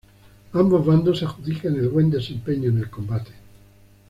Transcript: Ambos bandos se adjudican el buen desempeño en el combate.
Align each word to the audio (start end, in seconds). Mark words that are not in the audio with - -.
Ambos 0.53 0.83
bandos 0.83 1.19
se 1.19 1.25
adjudican 1.25 1.75
el 1.75 1.87
buen 1.89 2.09
desempeño 2.09 2.69
en 2.71 2.79
el 2.79 2.89
combate. 2.89 3.33